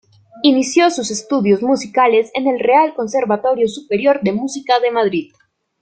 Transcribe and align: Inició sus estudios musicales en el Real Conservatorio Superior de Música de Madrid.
Inició 0.41 0.89
sus 0.89 1.11
estudios 1.11 1.61
musicales 1.61 2.31
en 2.33 2.47
el 2.47 2.59
Real 2.59 2.95
Conservatorio 2.95 3.67
Superior 3.67 4.19
de 4.23 4.31
Música 4.31 4.79
de 4.79 4.89
Madrid. 4.89 5.31